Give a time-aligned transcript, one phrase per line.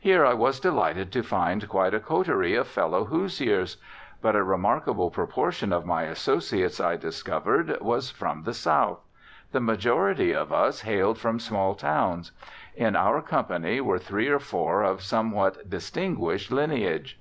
[0.00, 3.76] Here I was delighted to find quite a coterie of fellow Hoosiers.
[4.20, 8.98] But a remarkable proportion of my associates, I discovered, was from the South.
[9.52, 12.32] The majority of us hailed from small towns.
[12.74, 17.20] In our company were three or four of somewhat distinguished lineage.